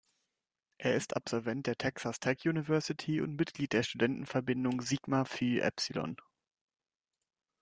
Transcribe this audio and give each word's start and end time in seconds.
Er 0.79 0.95
ist 0.95 1.15
Absolvent 1.15 1.67
der 1.67 1.75
Texas 1.75 2.19
Tech 2.19 2.47
University 2.47 3.21
und 3.21 3.35
Mitglied 3.35 3.71
der 3.71 3.83
Studentenverbindung 3.83 4.81
Sigma 4.81 5.25
Phi 5.25 5.59
Epsilon. 5.59 6.17